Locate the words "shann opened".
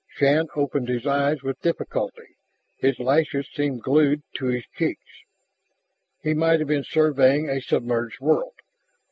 0.15-0.87